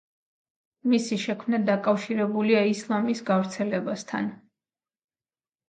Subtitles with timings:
[0.93, 4.35] მისი შექმნა დაკავშირებულია ისლამის გავრცელებასთან.